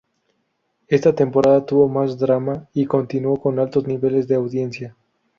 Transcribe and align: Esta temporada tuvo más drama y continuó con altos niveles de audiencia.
Esta 0.87 1.13
temporada 1.13 1.63
tuvo 1.63 1.87
más 1.87 2.17
drama 2.17 2.67
y 2.73 2.87
continuó 2.87 3.37
con 3.39 3.59
altos 3.59 3.85
niveles 3.85 4.27
de 4.27 4.33
audiencia. 4.33 4.97